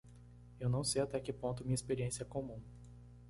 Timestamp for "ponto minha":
1.31-1.75